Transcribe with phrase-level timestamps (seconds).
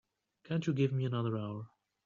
[0.45, 1.69] Can't you give me another hour?